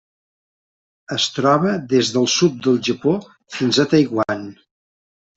[1.15, 3.13] Es troba des del sud del Japó
[3.57, 4.49] fins a Taiwan.